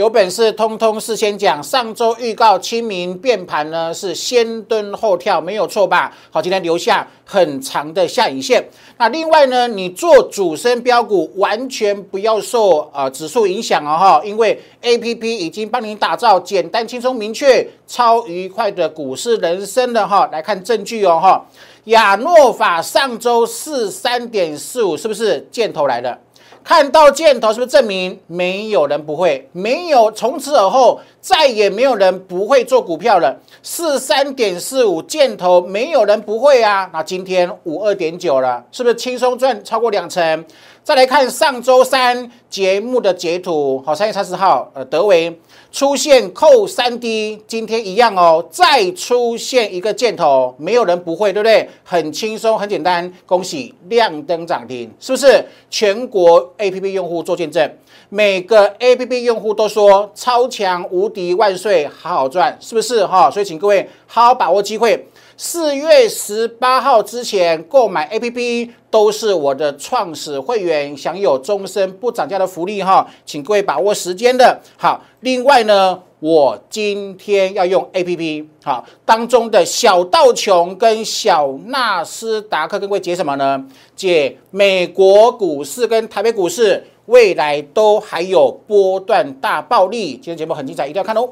[0.00, 1.62] 有本事通通事先讲。
[1.62, 6.10] 上周预告清明变盘呢，是先蹲后跳，没有错吧？
[6.30, 8.66] 好，今天留下很长的下影线。
[8.96, 20.26] 那另外呢，你做主升标股，完全不要受呃指数影响哦哈，因为 A P P 已经帮你打造简单、轻松、明确、超愉快的股市人生了哈。
[20.32, 21.44] 来看证据哦哈，
[21.84, 26.18] 亚诺法上周四三点四五，是不是箭头来了？
[26.62, 29.48] 看到箭头，是不是证明没有人不会？
[29.52, 33.36] 没有，从此而后再也没有人不会做股票了。
[33.62, 36.88] 四三点四五箭头，没有人不会啊。
[36.92, 40.44] 那今天五二点九了，是不是轻松赚超过两成？
[40.82, 45.40] 再来看上周三节目的截图，好，三月三十号，呃，德维。
[45.72, 51.68] 出现扣三 D，今天一样哦，再出现一个箭头，没有人不会，对不对？
[51.84, 55.44] 很轻松，很简单，恭喜亮灯涨停，是不是？
[55.70, 57.70] 全国 APP 用户做见证，
[58.08, 63.06] 每个 APP 用户都说超强无敌万岁，好好赚，是不是？
[63.06, 65.06] 哈，所以请各位好好把握机会。
[65.42, 74.60] 四月十八号之前购买 A P P 都是我的创始会员，享有终身不涨价的福利哈，请各位把握时间的。
[74.76, 83.64] 好，另外呢，我今天要用 A P P 好当中的小道琼跟小纳斯达克跟各位解什么呢？
[83.96, 90.10] 解美国股市跟台北股市未来都还有波段大暴利。
[90.12, 91.30] 今天节目很精彩，一定要看哦。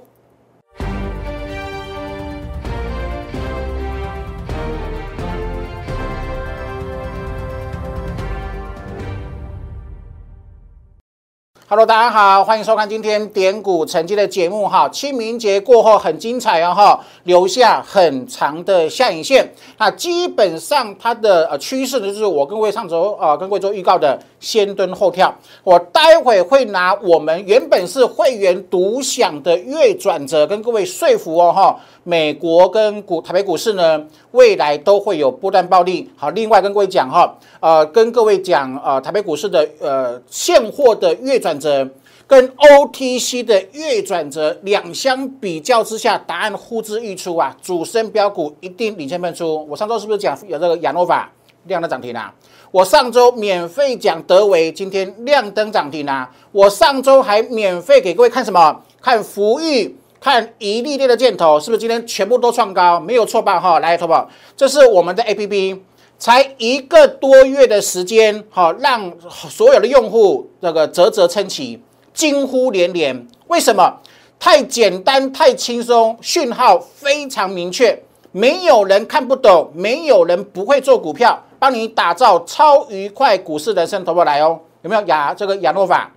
[11.70, 14.88] Hello，大家好，欢迎收看今天点股成绩的节目哈。
[14.88, 19.46] 清明节过后很精彩哦哈，留下很长的下影线。
[19.76, 25.30] 那基本上它的呃趋势呢，就是我跟各位上周啊跟各位做预告的先蹲后跳。
[25.62, 31.78] 我待会会拿我们原本是会员独享的月转折跟各位说服哦哈。
[32.02, 36.10] 美国跟股台北股市呢，未来都会有波段暴利。
[36.16, 41.88] 好，另外跟各位讲哈，呃，跟各位讲呃，台北股市的呃现货的月转折
[42.26, 47.56] 跟 OTC 的月转折两相比较之下，答案呼之欲出啊！
[47.62, 49.66] 主升标股一定领先喷出。
[49.66, 51.32] 我上周是不是讲有这个亚诺法
[51.64, 52.34] 亮的涨停啊？
[52.70, 56.30] 我上周免费讲德维，今天亮灯涨停啊！
[56.52, 58.82] 我上周还免费给各位看什么？
[59.00, 59.96] 看福裕。
[60.20, 62.98] 看一粒粒的箭头，是不是今天全部都创高？
[62.98, 63.60] 没有错吧？
[63.60, 65.82] 哈，来，投保，这是我们的 A P P，
[66.18, 73.26] 才一个多月的时间，哈，让所有的用户这个啧啧称奇，惊呼连连。
[73.46, 74.00] 为什么？
[74.40, 86.12] 太简单，太轻松，讯号非常明确，没有人看不懂，没有人不会做股票，帮你打造超愉快股市人生，投保来哦，有没有亚这个亚诺法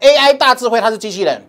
[0.00, 0.80] A I 大智慧？
[0.80, 1.42] 它是机器人。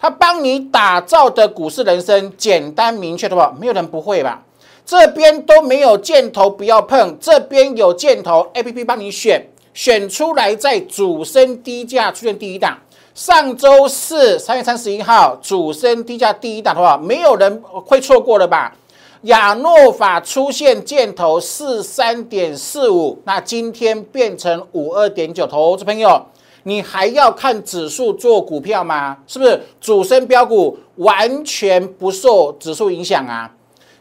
[0.00, 4.42] 他帮你打造的股市人生简单明确的话，没有人不会吧？
[4.86, 12.78] 这边都没有箭头，不要碰；这边有箭头，A P P 帮你选，选出来在主升低价出现第一档。
[13.14, 18.74] 上周四三月三十一号主升低价第一档的话，没有人会错过了吧？
[19.24, 26.24] 亚诺法出现箭头四三点四五，那今天变成五二点九，投资朋友。
[26.64, 29.16] 你还要看指数做股票吗？
[29.26, 33.50] 是不是主升标股完全不受指数影响啊？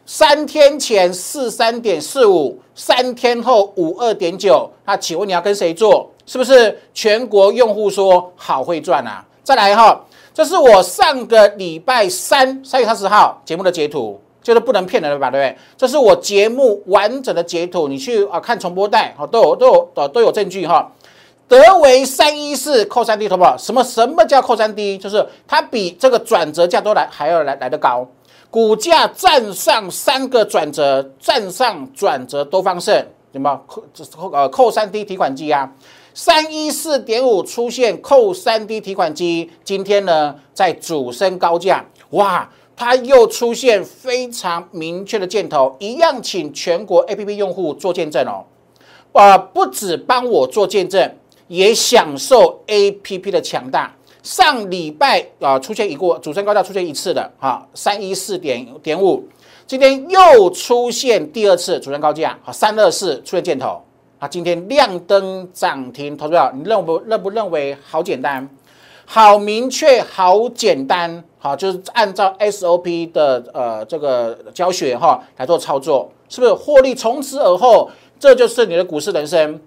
[0.06, 6.10] 三天前四三点四五，三天后五二点九，那请问你要跟谁做？
[6.26, 9.24] 是不是全国用户说好会赚啊？
[9.44, 10.00] 再来哈，
[10.34, 15.32] 这是我上个礼拜三三月三十号节目的截图，就是不能骗人了吧？
[15.32, 15.58] 对不对？
[15.78, 20.92] 这是我节目完整的截图，你去啊看重播带，好都有都有都都有证据哈。
[21.50, 25.00] 德维三一四扣三 D 投保，什么什么叫扣三 D？
[25.00, 28.08] 就是它比这个转折价都来还要来来得高，
[28.52, 33.84] 股价站上三个转折，站上转折多方胜，什么扣
[34.16, 35.74] 扣呃扣三 D 提款机啊？
[36.14, 48.46] 三一四点五出现扣三 D 提款机，今天呢在主升高价，哇，它又出现非常明确的箭头，一样请全国 A P P 用户做见证哦，
[49.14, 51.16] 啊，不止帮我做见证。
[51.50, 53.94] 也享受 A P P 的强大。
[54.22, 59.24] 上礼拜啊出现一个主升高价出现一次的哈三一四点点五，
[59.66, 63.82] 今天又出现第二次主升高价好三二四出现箭头
[64.20, 68.48] 啊，今天亮灯涨停，投资者你认不认不认为好简单，
[69.06, 79.60] 好明确，好简单，好就是按照 S O P 的呃这个教学哈来做操作，是不是获利从此而后，这就是你的股市人生。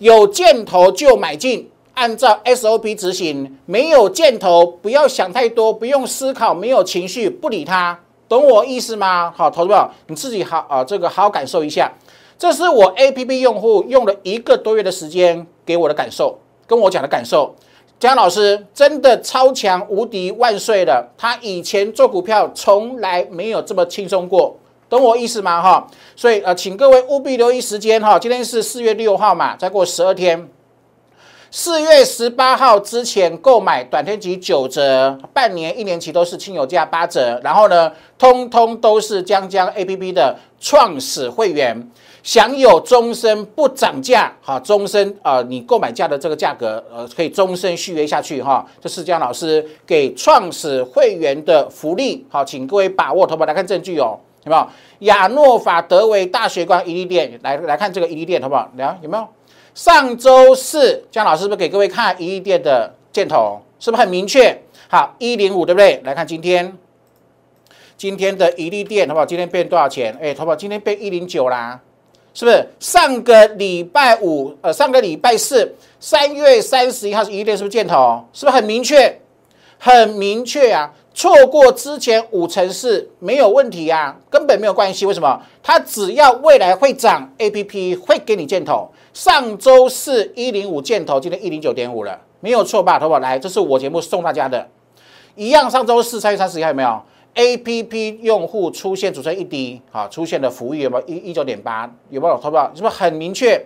[0.00, 9.30] 有箭头就买进，按照 SOP 执行，没有箭头，不要想太多，不用思考，没有情绪，不理他，懂我意思吗？
[9.36, 11.92] 好，投资者你自己好啊，这个好好感受一下。
[12.38, 17.54] 这是我 APP 用户用了一个多月的时间给我的感受，跟我讲的感受。
[17.98, 24.56] 江老师真的超强无敌万岁了，他以前做股票从来没有这么轻松过，
[24.90, 25.62] 懂我意思吗？
[25.62, 30.48] 哈，所以呃，请各位务必留意时间哈，今天是四月六号嘛，再过十二天。
[31.52, 37.40] 四月十八号之前购买短天期九折，半年、一年期都是亲友价八折。
[37.42, 41.90] 然后呢，通通都是江江 A P P 的创始会员，
[42.22, 48.64] 享有终身不涨价，哈，终身啊，你购买价的这个价格，呃，可以终身续约下去，哈。
[48.80, 53.26] 这是江老师给创始会员的福利，好，请各位把握。
[53.26, 54.68] 投保来看证据哦，有没有？
[55.00, 58.70] 亚诺法德维大学光一利店，来来看这个一利店，好不好？
[58.76, 59.26] 来，有没有？
[59.74, 63.60] 上周四，江老师是不是给各位看一亿店的箭头？
[63.78, 64.60] 是不是很明确？
[64.88, 66.00] 好，一零五对不对？
[66.04, 66.76] 来看今天，
[67.96, 69.26] 今天的一利店，好不好？
[69.26, 70.16] 今天变多少钱？
[70.20, 70.56] 哎，好不好？
[70.56, 71.80] 今天变一零九啦，
[72.34, 72.66] 是不是？
[72.80, 78.24] 上个礼拜五，呃，上个礼拜四，三月三十一号是一利店，是不是箭头？
[78.32, 79.20] 是不是很明确？
[79.78, 80.92] 很明确啊！
[81.12, 85.04] 错过之前五成四没有问题啊，根本没有关系。
[85.04, 85.40] 为什么？
[85.62, 88.88] 它只要未来会涨，A P P 会给你箭头。
[89.12, 92.98] 上周四一零五箭头，今天一零九点五了，没有错吧？
[92.98, 94.68] 投保来，这是我节目送大家的，
[95.34, 95.68] 一样。
[95.68, 97.02] 上周四三月三十一号有没有
[97.34, 101.04] ？A P P 用户出现组成一滴，好，出现的服务有没有？
[101.08, 102.38] 一一九点八有没有？
[102.38, 103.60] 投保是不是很明确？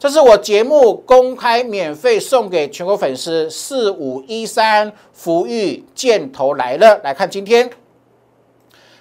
[0.00, 7.68] 这是我节目公开免费送给全国粉丝四五一三福裕箭头来了，来看今天，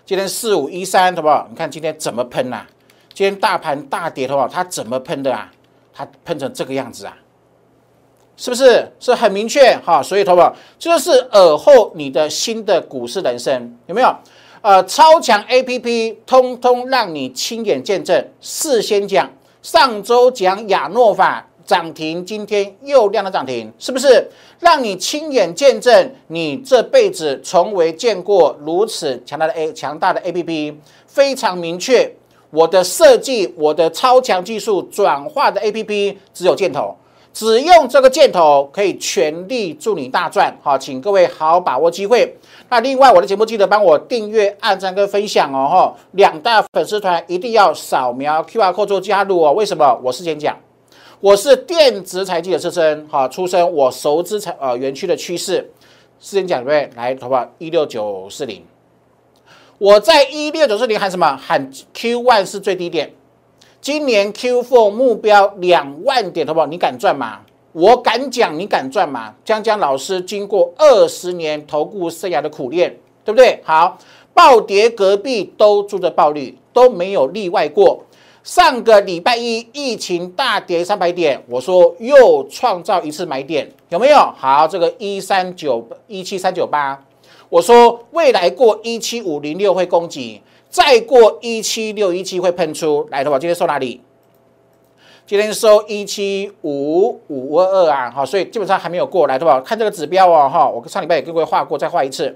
[0.05, 1.47] 今天四五一三，好不好？
[1.49, 2.65] 你看今天怎么喷呐？
[3.13, 4.45] 今天大盘大跌，的话？
[4.45, 5.49] 它怎么喷的啊？
[5.93, 7.17] 它喷成这个样子啊，
[8.35, 10.03] 是不是是很明确哈？
[10.03, 14.13] 所以，投保就是耳后你的新的股市人生有没有？
[14.61, 18.27] 呃，超强 A P P 通通让你亲眼见证。
[18.41, 19.31] 事先讲，
[19.61, 24.25] 上周讲亚诺法涨停，今天又亮了涨停，是不是
[24.59, 26.11] 让你亲眼见证？
[26.27, 32.09] 你这辈子从未见过如此强大的 A 强大的 A P P，非常明确。
[32.51, 36.95] 我的设计，我的超强技术转化的 A P P 只有箭头，
[37.31, 40.53] 只用这个箭头可以全力助你大赚。
[40.61, 42.35] 好，请各位好好把握机会。
[42.69, 45.67] 那另外，我的节目记得帮我订阅、按赞跟分享哦。
[45.69, 49.53] 哈，两大粉丝团一定要扫描 Q R code 做加入哦。
[49.53, 49.99] 为什么？
[50.03, 50.57] 我事先讲，
[51.19, 55.71] 我是电子财经的出身，哈出身，我熟知财呃园区的趋势。
[56.19, 56.97] 事先讲对不对？
[56.97, 57.47] 来，好不好？
[57.59, 58.63] 一六九四零。
[59.77, 61.37] 我在一六九四零喊什么？
[61.37, 63.13] 喊 Q one 是最低点，
[63.81, 66.65] 今年 Q four 目标两万点，好不好？
[66.65, 67.39] 你敢赚吗？
[67.71, 69.33] 我敢讲，你敢赚吗？
[69.45, 72.93] 江江老师经过二十年投顾生涯的苦练，
[73.23, 73.61] 对不对？
[73.63, 73.97] 好，
[74.33, 78.03] 暴跌隔壁都住着暴率，都没有例外过。
[78.43, 84.17] 上个礼拜一疫情大跌三百点，我说又创造一次买点，有没有？
[84.35, 87.01] 好，这个一三九一七三九八。
[87.47, 94.01] 我说未来过一七五零六会攻击，再过一七六一七会喷出来的话，今天收哪里？
[95.25, 99.59] 今天收一七五五二二啊，好，所以基本上还没有过来对吧？
[99.61, 102.35] 看这个指标哦，哈，我上礼拜也跟各位画过，再画一次，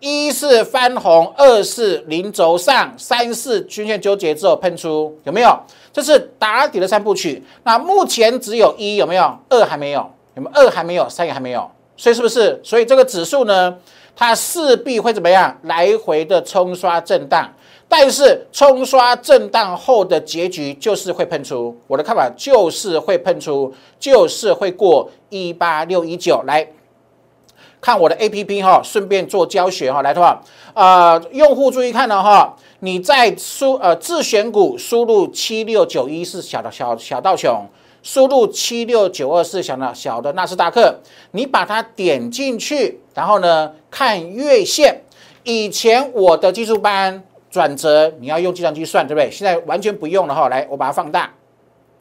[0.00, 5.56] 一是翻红，二是零轴上，三是均线纠结之后喷出，有没有？
[5.92, 7.42] 这是打底的三部曲。
[7.64, 9.36] 那目前只有一有没有？
[9.48, 10.60] 二还没有，有没有？
[10.60, 12.60] 二还没有，三也还没有，所以是不是？
[12.64, 13.76] 所以这个指数呢？
[14.16, 15.56] 它势必会怎么样？
[15.62, 17.52] 来回的冲刷震荡，
[17.88, 21.76] 但是冲刷震荡后的结局就是会喷出。
[21.86, 26.42] 我的看法就是会喷出，就是会过一八六一九。
[26.46, 26.66] 来
[27.80, 30.02] 看我的 A P P 哈，顺便做教学哈。
[30.02, 37.66] 来的话，呃，用户注意看了哈，你在输呃自选股输入七六九一是小的小小道熊。
[38.02, 40.94] 输入七六九二四小的小的纳斯达克，
[41.30, 45.00] 你把它点进去，然后呢看月线。
[45.42, 47.22] 以前我的技术班
[47.54, 49.30] 转折，你要用计算机算，对不对？
[49.30, 50.48] 现在完全不用了哈。
[50.48, 51.30] 来，我把它放大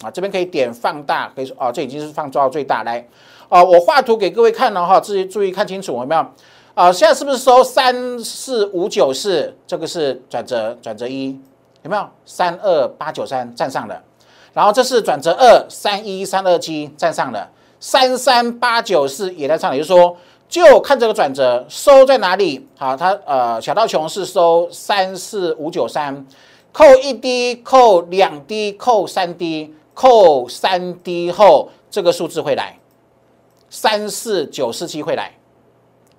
[0.02, 2.82] 啊，这边可以点放大，可以说哦，这已经是放做到最大。
[2.82, 3.08] 来，
[3.50, 6.26] 哦，我画图给各位看了哈，自己注意看清楚，有没有？
[6.74, 9.56] 啊，现在是不是收三四五九四？
[9.68, 11.40] 这个是转折，转折一，
[11.84, 12.04] 有没有？
[12.26, 14.02] 三二八九三站上了。
[14.54, 17.48] 然后这是转折二三一三二七站上了，
[17.80, 20.18] 三三八九四也在上，也就是说，
[20.54, 22.64] 就看这个转折收在哪里。
[22.78, 26.24] 好，它呃小道琼是收三四五九三，
[26.72, 32.78] 扣一滴，扣两滴，扣三滴，扣三滴后，这个数字会来，
[33.72, 35.32] 三四九四七会来，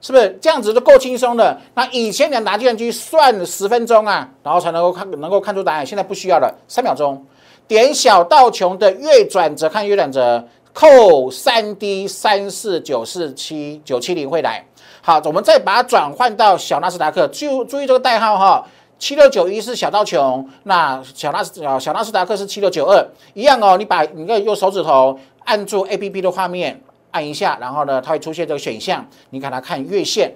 [0.01, 1.57] 是不是这样子就够轻松的？
[1.75, 7.25] 那以前你拿计算机算十分钟啊，然后才能够看能够看出答案，现在不需要了，三秒钟，
[7.69, 14.63] 点小道琼的月转折看月转折，扣三 D 三四九四七九七零会来。
[15.01, 18.67] 好，我们再把它转换到小纳斯达克，注注意这个代号哈。
[18.99, 23.77] 七六九一是小道琼，那小纳斯小纳斯达克是七六九二，一样哦。
[23.77, 30.33] 你把你可以用手指头按住 A P P 的画面，按一下，然后呢，它会出现这个选项，你给它看月线，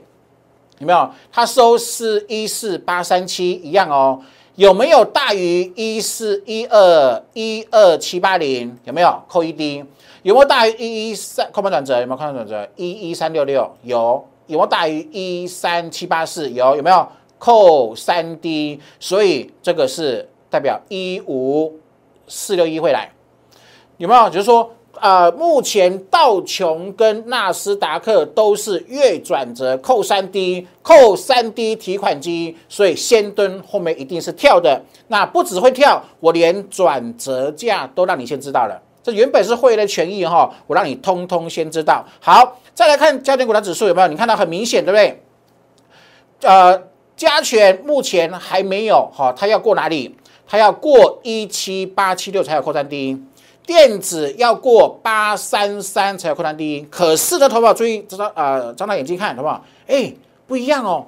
[0.78, 1.10] 有没有？
[1.32, 4.20] 它收是一四八三七，一样哦。
[4.58, 8.76] 有没有大于一四一二一二七八零？
[8.82, 9.22] 有没有？
[9.28, 9.84] 扣一 D。
[10.24, 11.48] 有没有大于一一三？
[11.52, 12.16] 空盘转折有没有？
[12.16, 14.26] 空盘转折一一三六六有。
[14.48, 16.50] 有没有大于一三七八四？
[16.50, 16.74] 有。
[16.74, 17.06] 有没有？
[17.38, 21.78] 扣三 D，所以这个是代表一五
[22.26, 23.12] 四六一会来，
[23.98, 24.28] 有没有？
[24.28, 34.80] 就是说，呃，目前道琼跟纳斯达克都是月转折扣三 D，扣三 D 提款机，所以先蹲后面一定是跳的。
[35.08, 38.80] 那不只会跳，我连转折价都让你先知道了。
[39.02, 42.04] 这原本是会员的权益哈，我让你通通先知道。
[42.20, 44.08] 好，再来看焦点股的指数有没有？
[44.08, 45.22] 你看到很明显，对不对？
[46.42, 46.82] 呃。
[47.18, 50.14] 加权目前还没有哈，它要过哪里？
[50.46, 53.20] 它要过一七八七六才有扩散低，
[53.68, 56.86] 电子要过八三三才有扩散低。
[56.90, 59.62] 可是呢，投保注意，张呃张大眼睛看，好不好？
[59.86, 60.10] 哎，
[60.46, 61.04] 不一样哦。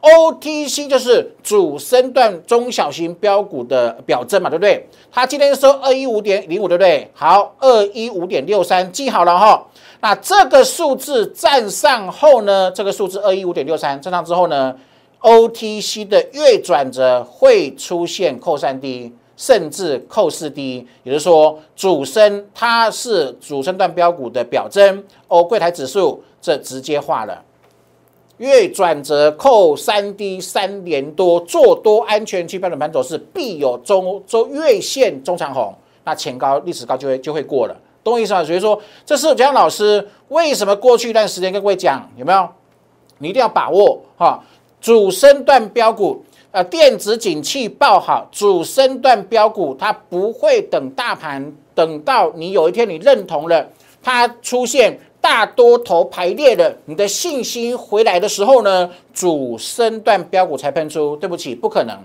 [0.00, 4.88] OTC 就是主升段中小型标股的表征嘛，对不对？
[5.12, 7.08] 它今天收二一五点零五，对不对？
[7.14, 9.64] 好，二一五点六三，记好了哈。
[10.00, 14.74] 那这个数字站上后呢，这个数字二一五点六三站上之后呢
[15.20, 25.02] ？OTC 的月转折会出现扣三 D，甚至扣四低也就是说主升它是主升段标股的表征。
[25.28, 27.42] 哦，柜台指数这直接化了，
[28.36, 38.44] 月转折扣三低三连多做多安全区标准盘走势必有中周月线中长红，那前高历史高就会就会过了，懂我意思吗？
[38.44, 42.46] 所以说这是江老师为什么过去一段时间跟各位讲有没有？
[43.16, 44.44] 你一定要把握哈。
[44.82, 53.64] 主升段标股，呃，电子景气爆好，主升段标股它不会等大盘，等到你有一天你认同了
[54.02, 61.14] 它出现大多头排列了，你的信心回来的时候呢，主升段标股才喷出。
[61.16, 61.96] 对不起，不可能。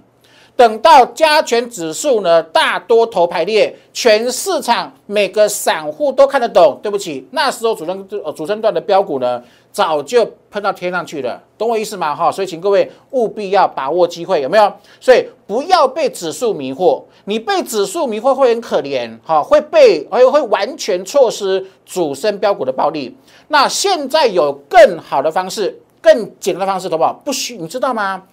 [0.55, 6.79] 等到加权指数呢大多头排列，全市场每个散户都看得懂。
[6.81, 12.15] 对不起，那时候主升呃主升段的标股呢，早就喷到天上去了，懂我意思吗？
[12.15, 14.71] 哈，所以请各位务必要把握机会，有没有？
[15.01, 23.15] 所以不要被指数迷惑，你被指数迷惑会很可怜，哈，会被而且会完全错失主升标股的暴利。
[23.49, 27.11] 那现在有更好的方式，更简单的方式，好不好？
[27.25, 28.23] 不需你知道吗？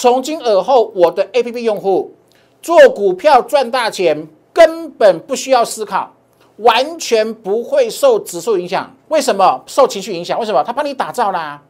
[0.00, 2.14] 从今而后，我的 A P P 用户
[2.62, 6.14] 做股票赚大钱，根本不需要思考，
[6.58, 8.94] 完全不会受指数影响。
[9.08, 9.60] 为什么？
[9.66, 10.38] 受情绪影响？
[10.38, 10.62] 为什么？
[10.62, 11.60] 他帮你打造啦。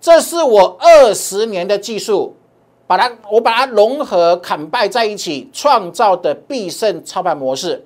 [0.00, 2.34] 这是我二十年的技术，
[2.86, 7.84] 把它我把它融合砍败在一起，创造的必胜操盘模式。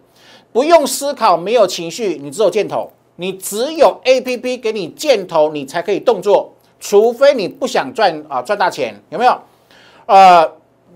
[0.52, 6.52] 不用思考，没有情绪，你只有箭头，你只有 A P P 给你箭头，你才可以动作。
[6.88, 9.36] 除非你不想赚啊赚大钱，有没有？
[10.06, 10.48] 呃，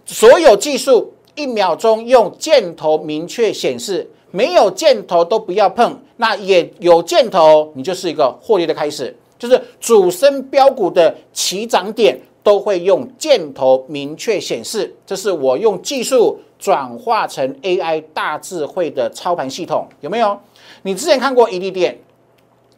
[0.07, 6.01] 所有技术一秒钟用箭头明确显示，没有箭头都不要碰。
[6.19, 14.95] 那也有箭头，你就是一个获利的开始，就是主升标股的起涨点都会用箭头明确显示。
[15.05, 20.39] 这是我用技术转化成 AI 大智慧的操盘系统，有没有？
[20.83, 21.99] 你之前看过一利电？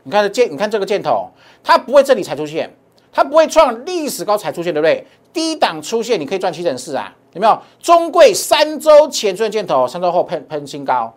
[0.02, 1.28] 你看这箭，你看这个箭头，
[1.62, 2.75] 它不会这里才出现。
[3.12, 5.07] 它不会创历史高才出现，对不对？
[5.33, 7.59] 低档出现，你可以赚七成四啊，有没有？
[7.81, 11.12] 中贵三周前出现箭头，三周后喷喷新高。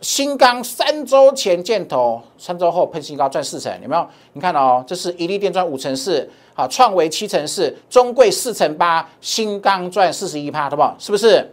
[0.00, 4.06] 新钢三周前箭头，三周后喷新高，赚四成，有没有？
[4.34, 10.94] 你看哦，这是一利电赚五成四，好，创维七成四，中贵四成八，新钢赚四十一趴，好不好？
[10.98, 11.52] 是不是？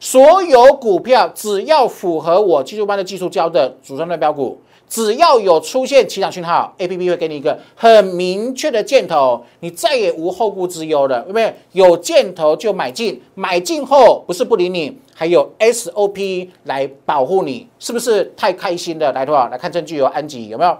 [0.00, 4.60] 所有股票只要符合我技术班的技术教的主升段标股。
[4.88, 11.54] 只要有出现起涨讯号，A P P 会给你一个很明确的箭头，你再也无后顾之忧了，对不对？
[11.72, 19.10] 有箭头就买进，买进后不是不理你，还有 S O P 来保护你，是不是太开心了？
[19.12, 20.78] 来，多少来看证据有安吉有没有？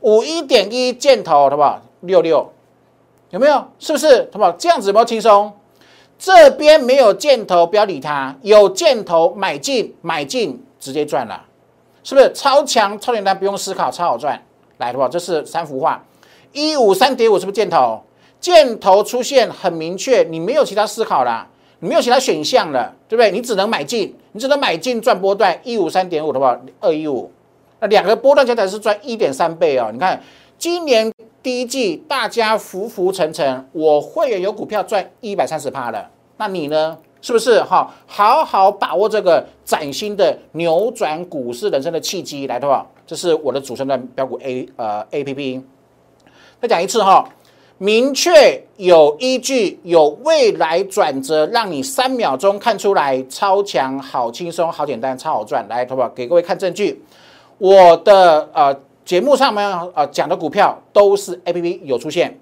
[0.00, 1.80] 五一点一箭头，好不好？
[2.02, 2.52] 六六
[3.30, 3.64] 有没有？
[3.80, 4.28] 是不是？
[4.32, 4.52] 好不好？
[4.52, 5.52] 这样子有没有轻松？
[6.18, 11.44] 这边没有箭头，不要理它；有箭头，买进，买进直接赚了。
[12.02, 14.42] 是不是超强超简单不用思考超好赚？
[14.78, 16.02] 来的话，这是三幅画，
[16.52, 18.00] 一五三点五是不是箭头？
[18.40, 21.44] 箭头出现很明确，你没有其他思考啦，
[21.80, 23.32] 你没有其他选项了，对不对？
[23.32, 27.28] 你只能买进，你只能买进赚波段一五三点五的话，二一五，
[27.80, 29.90] 那两个波段加起来是赚一点三倍哦。
[29.92, 30.22] 你看
[30.56, 31.12] 今年
[31.42, 36.96] 第一季大家浮浮沉沉，我会员有股票赚一百三十趴了，那你呢？
[37.20, 37.92] 是不是哈？
[38.06, 45.62] 好好把握这个崭新的扭转股市人生的契机来的话，这是我的主升段标股 A 呃 A P P。
[46.60, 47.28] 再讲一次哈。
[47.80, 55.64] 明确有依据，有未来转折，让你三秒钟看出来，超强，好轻松，好简单，超好赚。
[55.68, 56.08] 来，好不好？
[56.08, 57.00] 给各位看证据。
[57.58, 62.36] 我的呃节目上面呃讲的股票都是 A P P 有出现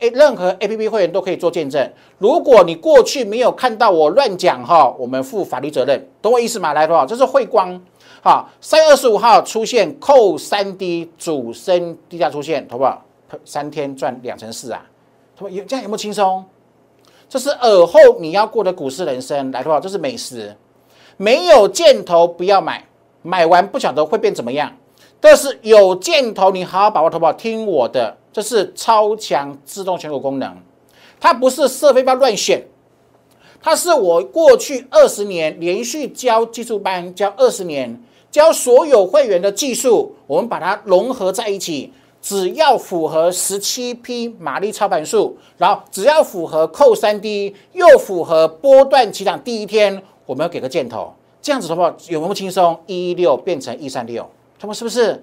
[0.00, 1.90] ，A 任何 A P P 会员都可以做见证。
[2.18, 6.72] 如果你过去没有看到我乱讲哈，我们负法律责任，懂我意思吗？
[6.72, 7.06] 来，好不好？
[7.06, 7.80] 这是汇光，
[8.22, 13.04] 好，三月二十五号出现扣三 D 主升低价出现，好不好？
[13.44, 14.84] 三天赚两成四啊，
[15.36, 16.44] 他们有这样有没有轻松？
[17.28, 20.54] 这是尔后你要过的股市人生，来的话这是美食。
[21.16, 22.84] 没有箭头不要买，
[23.22, 24.70] 买完不晓得会变怎么样。
[25.20, 27.32] 但是有箭头，你好好把握，好不好？
[27.32, 30.54] 听我的，这是超强自动选股功能，
[31.20, 32.64] 它不是设备包乱选，
[33.62, 41.92] 它是我过去二十年连续教技术班教二十年，教所有会员的技术，我们把它融合在一起。
[42.20, 51.12] 只要符合十七匹马力操盘数，然后只要符合扣三 D，又符合波段起涨第一天，我们要给个箭头，
[51.42, 52.80] 这样子的话有没有轻松？
[52.86, 54.26] 一一六变成一三六，
[54.58, 55.22] 他们是不是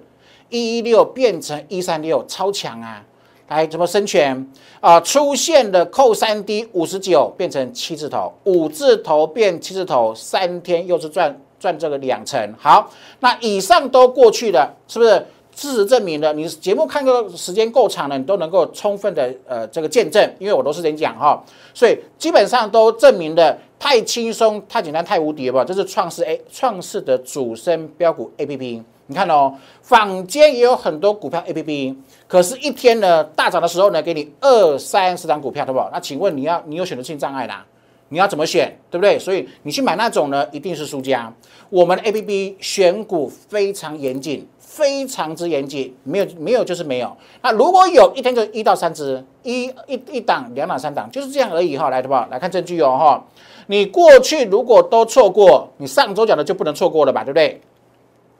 [0.51, 3.03] 一一六变成一三六超强啊？
[3.47, 4.47] 来，怎么生权
[4.79, 4.99] 啊？
[5.01, 12.53] 出现的扣三 D 五十九变成七字头，五字头变七字头，三天又是赚赚这个两成。
[12.59, 12.91] 好，
[13.21, 15.25] 那以上都过去了，是不是？
[15.53, 21.43] 事实证明了，你节目看个时间够长了，你都能够充分的呃这个见证，因为我都是人讲哈，
[21.73, 25.65] 所以基本上都证明了太轻松、太简单、太无敌了吧？
[25.65, 35.79] 这是创世 A 创世的主升标股 A P P，你看哦，坊间也有很多股票 A P P，可是，一天呢大涨的时候呢，给你二三十张股票，对不？
[35.91, 37.65] 那请问你要你有选择性障碍啦？
[38.09, 39.17] 你要怎么选，对不对？
[39.17, 41.33] 所以你去买那种呢，一定是输家。
[41.69, 44.47] 我们的 A P P 选股非常严谨。
[44.59, 47.13] 非常之严谨，没有没有就是没有。
[47.41, 51.89] 那如果有一天就一到三只，一一一档、两档、三档，就是这样而已哈。
[51.89, 53.21] 来的吧，来看证据哦哈。
[53.67, 57.59] 你过去如果都错过，你上周讲的就不能错过了吧，对不对？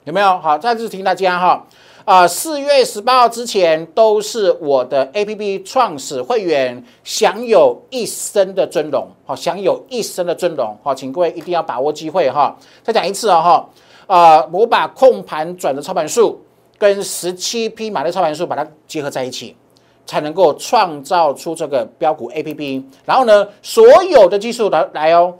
[0.04, 0.38] 有没有？
[0.38, 1.64] 好，再次提醒大家哈。
[2.04, 12.56] 啊，四月十八号之前都是我的 A P P 创始会员，享有一生的尊荣，好，享有一生的尊荣，好，请各位一定要把握机会哈。
[12.82, 13.68] 再讲一次啊哈。
[14.08, 16.44] 啊，我把控盘转的操盘数
[16.76, 19.56] 跟十七匹马的操盘数把它结合在一起，
[20.04, 22.84] 才能够创造出这个标股 A P P。
[23.04, 25.32] 然后呢，所有的技术来来哦，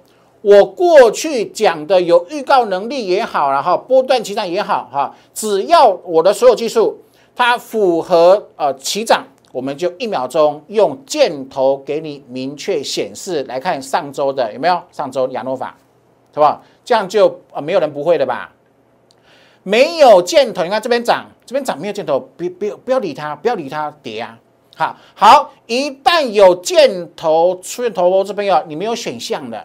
[0.42, 6.98] 我过去讲的有预告能力也好，然后波段起涨也好哈，只要我的所有技术
[7.34, 14.82] 它符合呃起涨，我们就一秒钟用箭头给你明确显示来看上周的有没有？
[14.90, 15.76] 上周亚诺法
[16.34, 16.60] 是吧？
[16.84, 18.52] 这样就啊没有人不会的吧？
[19.62, 24.36] 没有箭头，你看这边涨，这边涨没有箭头，不不不要理它，不要理它跌啊！
[24.74, 29.64] 好，好，一旦有箭头出现头这边要你没有选项的，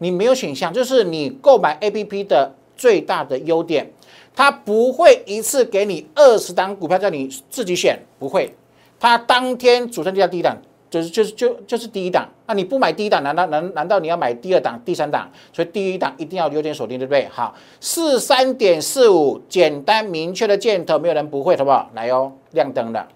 [0.00, 3.90] 你没有选项，就是你购买 A P P 的最大的优点，
[4.34, 8.54] 它不会一次给你二十档股票叫你自己选，不会，
[8.98, 10.56] 它当天主升低价第一档。
[10.90, 15.30] 就是就是就就是第一档，那你不买第一档，难道难难道你要买第二档、第三档？
[15.52, 17.28] 所以第一档一定要优先锁定，对不对？
[17.30, 21.88] 好，四三点四五，简单明确的箭头，没有人不会，好不好？
[21.94, 23.06] 来哦，亮灯了，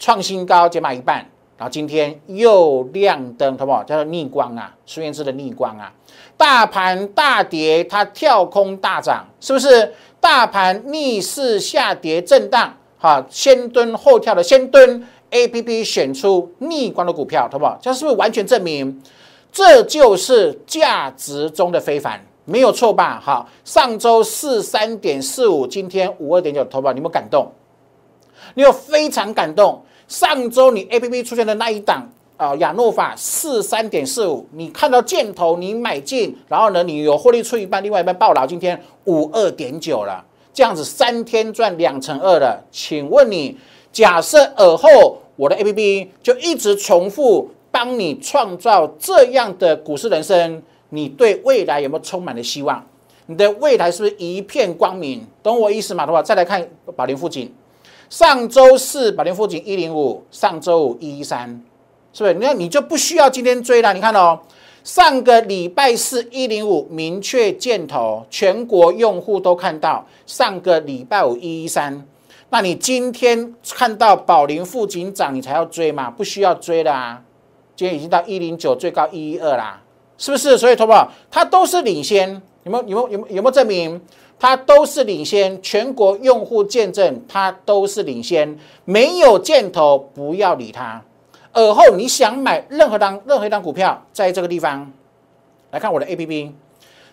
[0.00, 1.24] 创新高，减码一半，
[1.56, 3.82] 然后今天又亮灯，好不好？
[3.84, 5.92] 叫做逆光啊，孙燕姿的逆光啊，
[6.36, 9.92] 大盘大跌，它跳空大涨，是不是？
[10.20, 15.06] 大盘逆势下跌震荡，哈，先蹲后跳的先蹲。
[15.30, 17.76] A P P 选出逆光的股票，好不好？
[17.82, 19.02] 这是不是完全证明
[19.50, 22.24] 这就是价值中的非凡？
[22.44, 23.20] 没有错吧？
[23.22, 27.50] 好，上周四三点四五，今天五二点九，投保，你有没有感动？
[28.54, 29.82] 你有非常感动。
[30.08, 42.62] 上周你 A P P 出现的那一档啊，亚诺法四三点四五，你看到箭头，你买进，然后呢，你有获利出一半，另外一半爆了，今天五二点九了，这样子三天赚两成二了。
[42.70, 43.56] 请问你？
[43.92, 52.84] 假设尔后我的 A P P 就一直重复帮你创造这样的股市人生，你对未来有没有充满了希望？
[53.24, 55.26] 你的未来是不是一片光明？
[55.42, 56.04] 懂我意思吗？
[56.04, 57.50] 的话，再来看宝林附近，
[58.08, 61.48] 上周四保林附近一零五，上周五一一三，
[62.12, 62.34] 是不是？
[62.34, 63.92] 那你就不需要今天追了。
[63.92, 64.38] 你看哦，
[64.84, 70.06] 上个礼拜四一零五明确箭头，全国用户都看到。
[70.24, 72.06] 上个礼拜五一一三，
[72.50, 76.08] 那你今天看到宝林附近涨，你才要追嘛？
[76.08, 77.22] 不需要追啦。
[77.74, 79.82] 今天已经到一零九，最高一一二啦，
[80.16, 80.56] 是不是？
[80.56, 82.84] 所以，投保它都是领先，有没有？
[82.88, 83.08] 有没有？
[83.10, 84.00] 有有没有证明？
[84.38, 91.02] 它都是领先，全国用户见证它都是领先，没有箭头不要理它。
[91.52, 94.92] 而后你想买任何档任何一档股票，在这个地方
[95.70, 96.52] 来看我的 A P P，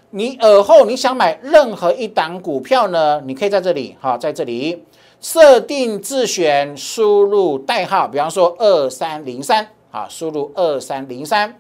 [0.09, 3.21] 你而后你想买任何一档股票呢？
[3.25, 4.83] 你可以在这里哈，在这里
[5.21, 11.57] 设定自选，输入代号，比方说二三零三，好，输入二三零三。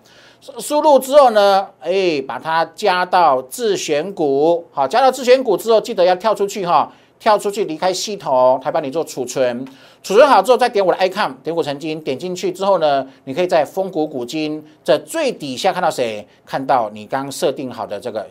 [0.59, 9.65] 输入之后呢，哎，把它加到自选股，好，加到自选股之后，记得要跳出去哈，跳出去离开系统，它帮你做储存，
[10.01, 16.27] 储存好之后再点我的 icon，点股成金，点进去之后呢，你可以在丰谷股金这最底下看到谁？
[16.45, 18.27] 看到你刚设定好的这个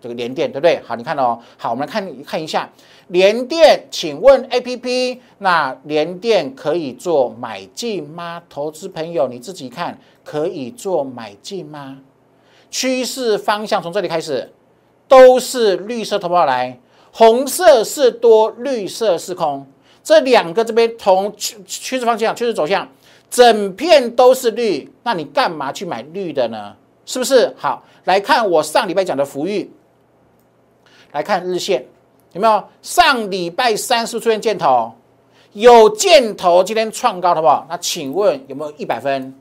[0.00, 0.80] 这个连电，对不对？
[0.86, 2.68] 好，你看哦，好，我们来看看一下
[3.08, 8.42] 连电，请问 A P P 那连电可以做买进吗？
[8.48, 9.98] 投资朋友你自己看。
[10.24, 12.00] 可以做买进吗？
[12.70, 14.52] 趋势方向从这里开始，
[15.08, 16.78] 都是绿色头发来，
[17.12, 19.66] 红色是多，绿色是空，
[20.04, 22.86] 这两个这边同趋趋势方向、趋势走向，
[23.30, 26.76] 整片都是绿，那你干嘛去买绿的呢？
[27.06, 27.50] 是不是？
[27.56, 29.70] 好，来看我上礼拜讲的福裕，
[31.12, 31.84] 来看日线
[32.32, 32.62] 有没有？
[32.82, 34.92] 上礼拜三是出现箭头，
[35.52, 37.66] 有箭头，今天创高，好不好？
[37.68, 39.34] 那请问有没有一百分？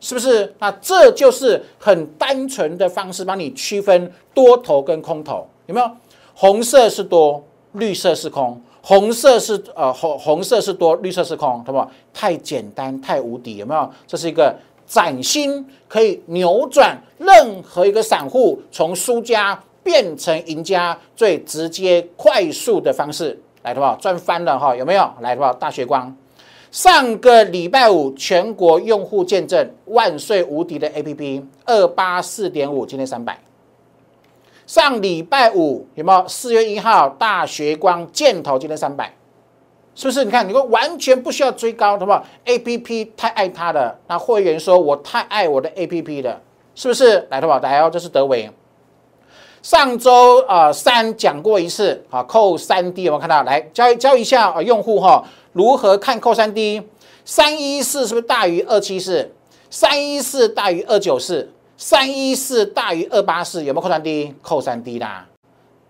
[0.00, 0.54] 是不是？
[0.58, 5.90] 那这就是很单纯的方式，帮你区分多头跟空头，有没有？
[6.34, 11.90] 红色是多，绿色是空；红色是呃红红色是多，绿色是空，好不好？
[12.12, 13.90] 太简单，太无敌，有没有？
[14.06, 14.54] 这是一个
[14.86, 23.94] 崭新，可以扭转任何一个散户从输家变成赢家最直接、快速的方式，来，好不好？
[24.00, 25.08] 赚翻了哈，有没有？
[25.20, 25.52] 来，好不好？
[25.52, 26.12] 大学光。
[26.72, 33.38] 上个礼拜五，全国用户见证万岁无敌的 A P P 二八四点五，今天三百。
[34.66, 36.26] 上礼拜五有没有？
[36.26, 39.14] 四月一号大学光箭头，今天三百，
[39.94, 40.24] 是不是？
[40.24, 46.40] 你看，你说完全不需要追高，好不好？A P P 太爱它了，那会员说我太爱我的 A P P 了，
[46.74, 47.24] 是不是？
[47.30, 47.60] 来，好不好？
[47.60, 48.50] 来哦，这是德伟。
[49.64, 53.42] 上周啊三讲过一次，好扣三 D 有没有看到？
[53.44, 55.24] 来教教一下啊用户哈。
[55.54, 56.82] 如何看扣三 D？
[57.24, 59.32] 三一四是不是大于二七四？
[59.70, 61.50] 三一四大于二九四？
[61.78, 63.64] 三一四大于二八四？
[63.64, 64.34] 有没有扣三 D？
[64.42, 65.26] 扣三 D 啦，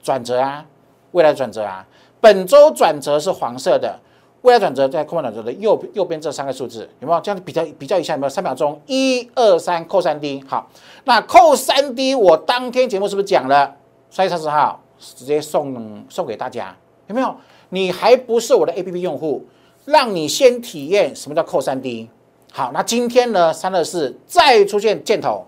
[0.04, 0.64] 转折啊，
[1.10, 1.84] 未来转折啊。
[2.20, 3.98] 本周转折是黄色的，
[4.44, 7.20] 未来转折在空方转折的右右边这三个数字有没有？
[7.22, 8.28] 这样比较比较一下有没有？
[8.28, 10.44] 三秒钟，一二三，扣三 D。
[10.46, 10.68] 好，
[11.04, 13.74] 那扣三 D，我当天节目是不是讲了？
[14.11, 16.76] 三月三十号直接送送给大家，
[17.07, 17.35] 有没有？
[17.70, 19.46] 你还不是我的 A P P 用户？
[19.87, 22.11] 让你先体验什么叫扣三 D。
[22.52, 25.46] 好，那今天呢，三二四再出现箭头，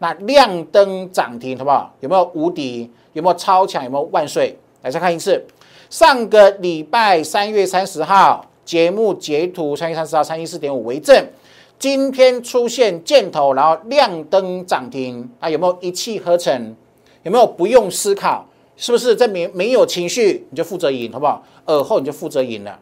[0.00, 1.94] 那亮灯涨停，好不好？
[2.00, 2.90] 有没有无敌？
[3.12, 3.84] 有没有超强？
[3.84, 4.58] 有没有万岁？
[4.82, 5.44] 来再看一次，
[5.88, 11.24] 上个礼拜三月三十号节目截图，三月三十号三一四点五为证。
[11.78, 16.74] 今天出现箭头，然后亮灯涨停，啊，有没有一气呵成？
[17.22, 18.44] 有没有不用思考？
[18.76, 21.42] 是不是证明没有情绪你就负责赢，好不好？
[21.66, 22.78] 耳后你就负责赢了。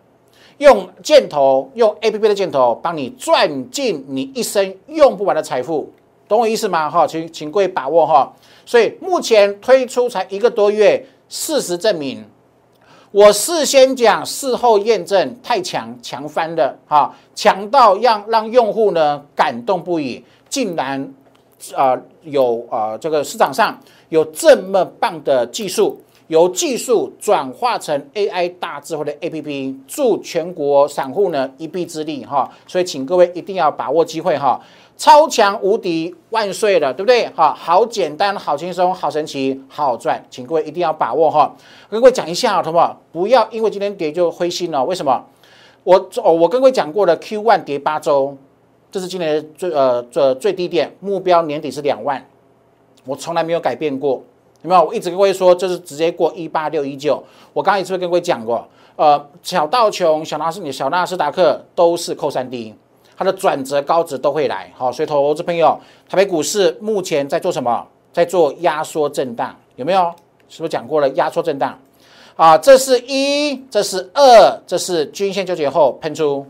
[0.58, 5.92] 用箭头，用 A P P 的箭头，帮你赚进你一生用不完的财富，
[6.26, 6.88] 懂我意思吗？
[6.88, 8.32] 哈，请请各位把握哈。
[8.64, 12.24] 所以目前推出才一个多月，事实证明，
[13.14, 21.14] 我事先讲，事后验证，太强，强翻了哈，强到让让用户呢感动不已，竟然
[21.76, 25.96] 啊有啊这个市场上有这么棒的技术。
[26.28, 34.58] 由技术转化成 AI 大智慧的 APP，助全国散户呢一臂之力哈，所以请各位一定要把握机会哈，
[34.96, 37.28] 超强无敌万岁了，对不对？
[37.30, 41.54] 哈，好简单，好轻松，好神奇，好好赚，请各位一定要把握哈。
[41.90, 42.96] 跟各位讲一下，好不好？
[43.12, 44.84] 不要因为今天跌就灰心了。
[44.84, 45.24] 为什么？
[45.82, 48.36] 我哦，我跟各位讲过的 Q one 跌八周，
[48.90, 52.24] 这是今年最呃最最低点，目标年底是两万，
[53.04, 54.22] 我从来没有改变过。
[54.62, 54.82] 有没有？
[54.82, 57.22] 我一直跟各位说，就是直接过一八六一九。
[57.52, 58.66] 我刚刚也是跟各位讲过？
[58.96, 62.74] 呃，小道琼、小纳斯、你小纳斯达克都是扣三 D，
[63.16, 64.70] 它的转折高值都会来。
[64.76, 67.86] 好，所以投资朋友，台北股市目前在做什么？
[68.12, 70.12] 在做压缩震荡，有没有？
[70.48, 71.76] 是不是讲过了压缩震荡？
[72.36, 76.46] 啊，这是一，这是二，这是均线纠结后喷出。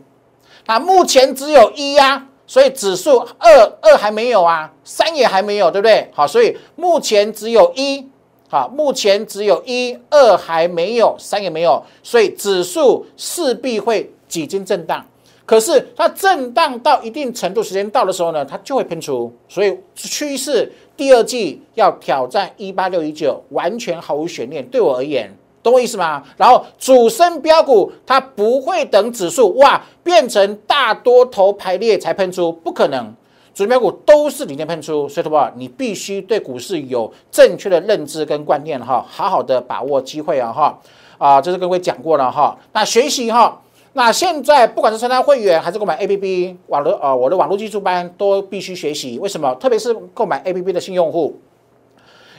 [0.67, 6.11] 那目前只有一呀，所以指数二二还没有啊，三也还没有，对不对？
[6.13, 8.07] 好，所以目前只有一，
[8.49, 15.05] 好，目前只有一二还没有，三也没有，所以指数势必会几经震荡。
[15.47, 19.33] 可是它震荡到一定程度，时间到的时候呢，它就会喷出。
[19.49, 24.65] 所以趋势第二季要挑战一八六一九，完全毫无悬念。
[24.67, 25.31] 对我而言。
[25.63, 26.23] 懂我意思吗？
[26.37, 33.15] 然后主升标股它不会等指数哇变成大多头排列才喷出，不可能。
[33.55, 40.79] 主标股都是领先喷出，所以的话，你必须对股市有正确的认知跟观念哈，好好的把握机会啊哈
[41.17, 42.59] 啊，这是各位讲过了哈。
[42.75, 43.63] 那学习哈，
[43.95, 49.19] 那现在不管是参加会员还是购买 A P P 网络呃我的网络技术班都必须学习。
[49.19, 49.55] 为什么？
[49.55, 51.41] 特别是购买 A P P 的新用户，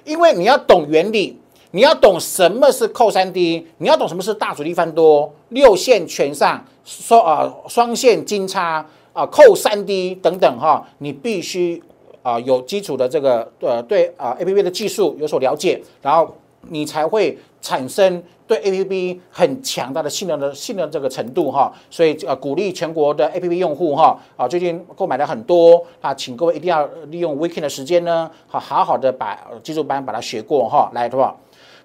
[0.04, 1.40] 因为你要懂原理。
[1.72, 11.84] 你要懂什么是扣三 D，你要懂什么是大主力翻多、六线全上、双啊双线金叉啊扣三 D 等等哈，你必须
[12.24, 16.34] 啊有基础的这个呃对啊 A P P 的技术有所了解，然后
[16.70, 21.74] 你才会产生对 A P P 很强大的信任的信任这个程度哈。
[21.90, 31.36] 所以呃鼓励全国的 A P P 用户哈啊最近购买的很多啊，请各位一定要利用 Weekend 的时间呢，好好好的把基础班把它学过哈，来对吧？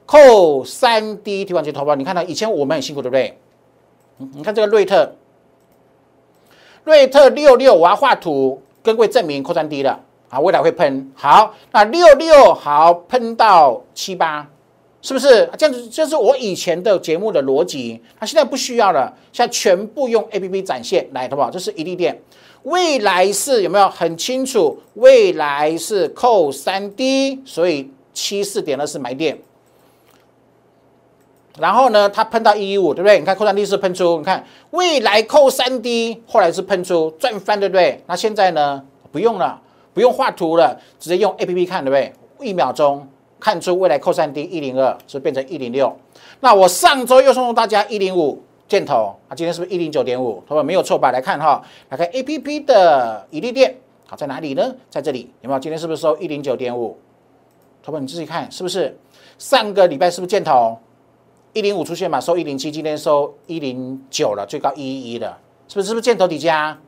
[0.04, 3.38] 扣三 D 提款机投保，你看到以前我们很辛苦，对不对？
[4.34, 5.14] 你看这个瑞特，
[6.84, 11.10] 瑞特六六，我要画图跟各位证明扣三 D 了啊，未来会喷。
[11.14, 14.46] 好，那六六好喷到七八，
[15.02, 15.88] 是不是这样子？
[15.88, 21.50] 这是我以前的节目的逻辑，它现在不需要了，现在全部用 A P P 展现来，好不好？
[21.50, 22.20] 这是一利店，
[22.64, 24.78] 未来是有没有很清楚？
[24.94, 29.38] 未来是扣三 D，所以七四点二是买点。
[31.58, 33.18] 然后呢，它喷到一一五，对不对？
[33.18, 38.02] 你看扣三 D 是喷出，你看未来扣三 D，后来是喷出赚翻，对不对？
[38.06, 39.60] 那现在呢，不用了，
[39.92, 42.48] 不用画图了，直接用 A P P 看，对不对？
[42.48, 43.06] 一秒钟
[43.40, 45.96] 看出未来扣三 D 一零二是变成一零六。
[46.40, 50.42] 那我上周又送大家一零五箭头啊，今天是不是一零九点五？
[50.46, 51.10] 他说没有错吧？
[51.10, 53.76] 来看哈，来看 A P P 的一利店，
[54.06, 54.74] 好在哪里呢？
[54.88, 55.58] 在这里有没有？
[55.58, 56.96] 今天是不是收一零九点五？
[57.82, 58.96] 他说你自己看是不是？
[59.38, 60.78] 上个礼拜是不是箭头？
[61.52, 65.88] 一零五出现嘛，收一零七，今天收一零九了，最高一一一的，是不是？
[65.88, 66.78] 是不是箭头底价？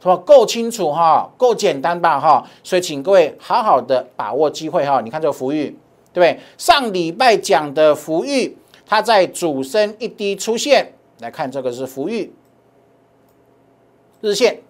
[0.00, 0.16] 是吧？
[0.16, 2.44] 够清楚哈，够简单吧哈？
[2.62, 5.00] 所以请各位好好的把握机会哈。
[5.00, 5.76] 你看这个福裕，
[6.12, 6.40] 对不对？
[6.58, 12.32] 上礼拜讲的福裕，它在主升一低出现，来看这个是福裕
[14.20, 14.60] 日线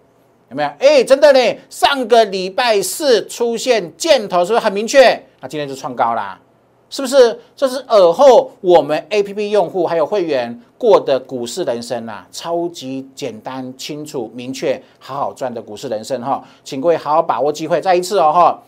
[0.49, 0.69] 有没有？
[0.79, 5.21] 哎，真的呢，上个礼拜四出现箭头，是不是很明确？
[5.41, 6.39] 那今天就创高啦。
[6.89, 7.39] 是不是？
[7.55, 17.81] 这是尔后我们 A P P 用户还有会员过的股市人生啊，超级简单、清楚、明确，好好赚的股市人生哈，请各位好好把握机会。
[17.81, 18.63] 再一次哦哈，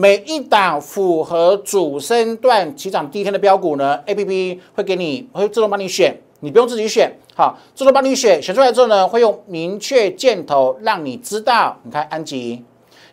[0.00, 11.76] 每一档符合主升段起涨第一天的标股呢，A P P 会给你会自动帮你选，你不用自己选，好，自动帮你选，选出来之后呢，会用明确箭头让你知道。
[11.82, 12.64] 你看安吉，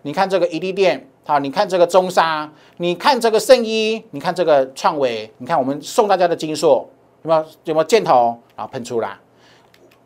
[0.03, 1.09] 你看这个伊利店。
[1.25, 6.87] 好，你看这个中沙，你看这个圣衣，你看这个创维，你看我们送大家的金硕
[7.23, 9.19] 有没有有没有箭头然后喷出啦？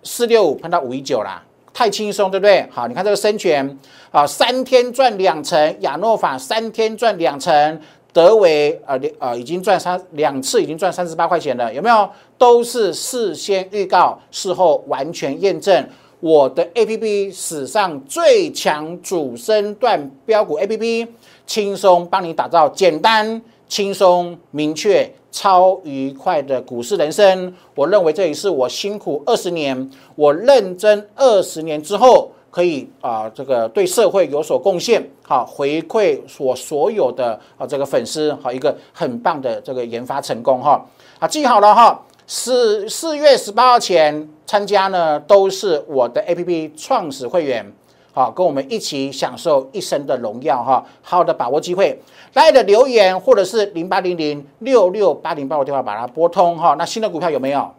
[0.03, 1.43] 四六五喷到五一九啦，
[1.79, 2.67] 太轻松对不对？
[2.69, 3.79] 好，你看这个深全
[4.11, 12.09] 啊，三天赚两成，亚诺法三天赚两成，德维啊啊已经赚三两次，已经赚三十八块钱了，有没有？
[12.37, 15.87] 都是事先预告，事后完全验证。
[16.19, 21.07] 我的 A P P 史上最强主升段标股 A P P，
[21.47, 27.53] 轻松帮你打造简单、轻松、明确、超愉快的股市人生。
[27.75, 40.85] 我认为这也是我辛苦二十年，我认真二十年之后，可以啊这个对社会有所贡献，好回馈我所有的啊这个粉丝，好一个很棒的这个研发成功哈。
[41.19, 42.05] 啊记好了哈。
[42.31, 47.73] 四四月十八号前参加呢，都是我的 A P P 创始会员，
[48.19, 51.97] 啊，跟我们一起享受一生的荣耀哈，好好的把握机会，
[52.33, 56.75] 大家的留言或者是零八零零六六八零八的电话把它拨通哈。
[56.77, 57.71] 那新的股票有没有？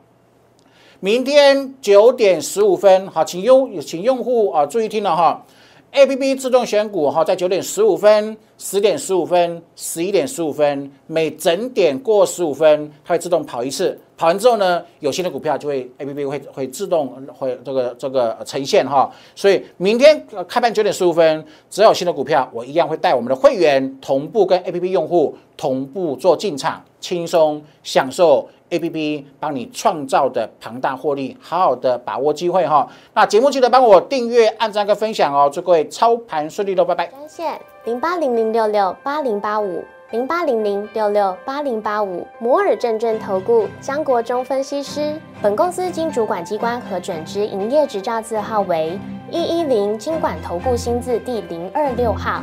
[1.01, 5.45] 明天九点十五分，好，请用请用户啊注意听了哈。
[5.93, 13.99] A P P 自动选股哈，在九点十五分、十点十五分、十一点十五分，每整点过十五分，它会自动跑一次。
[14.17, 19.11] 跑完之后呢，有新的股票就会 A P P 会会自动会这个这个呈现哈。
[19.35, 32.89] 所以明天开盘九点十五分，只要有新的股票，我一样会带我们的会员同步跟 A P P 用户同步做进场，轻松享受 A P P 帮你创造的庞大获利，好好的把握机会哈。
[33.15, 37.07] 那节目记得帮我订阅、按赞跟分享哦，祝各位操盘顺利喽，拜拜。
[37.09, 45.21] 专线零八零零六六八零八五零八零零六六八零八五摩尔证券投顾江国忠分析师。
[45.43, 48.99] 本公司经主管机关核准之营业执照字号为
[49.31, 52.43] 一一零金管投顾新字第零二六号。